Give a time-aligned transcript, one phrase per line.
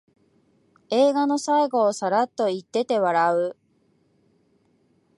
[0.89, 3.55] 映画の最後をサラッと言ってて笑う